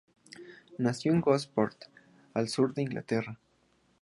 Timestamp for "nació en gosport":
0.79-1.79